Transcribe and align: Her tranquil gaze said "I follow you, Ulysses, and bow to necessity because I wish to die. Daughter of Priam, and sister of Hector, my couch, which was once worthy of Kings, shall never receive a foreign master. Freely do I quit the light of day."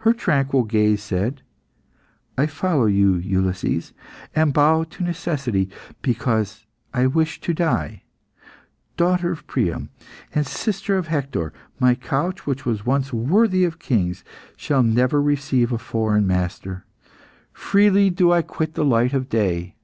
Her 0.00 0.12
tranquil 0.12 0.64
gaze 0.64 1.02
said 1.02 1.40
"I 2.36 2.44
follow 2.44 2.84
you, 2.84 3.14
Ulysses, 3.14 3.94
and 4.34 4.52
bow 4.52 4.84
to 4.84 5.02
necessity 5.02 5.70
because 6.02 6.66
I 6.92 7.06
wish 7.06 7.40
to 7.40 7.54
die. 7.54 8.02
Daughter 8.98 9.32
of 9.32 9.46
Priam, 9.46 9.88
and 10.34 10.46
sister 10.46 10.98
of 10.98 11.06
Hector, 11.06 11.54
my 11.80 11.94
couch, 11.94 12.46
which 12.46 12.66
was 12.66 12.84
once 12.84 13.14
worthy 13.14 13.64
of 13.64 13.78
Kings, 13.78 14.22
shall 14.58 14.82
never 14.82 15.22
receive 15.22 15.72
a 15.72 15.78
foreign 15.78 16.26
master. 16.26 16.84
Freely 17.54 18.10
do 18.10 18.30
I 18.30 18.42
quit 18.42 18.74
the 18.74 18.84
light 18.84 19.14
of 19.14 19.30
day." 19.30 19.74